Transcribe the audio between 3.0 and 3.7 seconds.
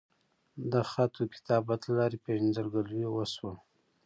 اوشوه